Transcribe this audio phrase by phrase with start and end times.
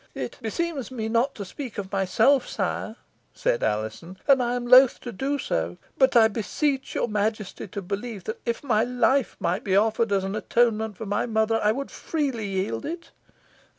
[0.15, 2.95] "It beseems me not to speak of myself, sire,"
[3.35, 7.83] said Alizon, "and I am loth to do so but I beseech your majesty to
[7.83, 11.71] believe, that if my life might be offered as an atonement for my mother, I
[11.71, 13.11] would freely yield it."